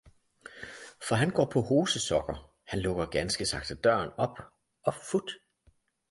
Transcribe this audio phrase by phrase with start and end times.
[1.07, 4.41] for han går på hosesokker, han lukker ganske sagte døren op
[4.85, 5.35] og fut!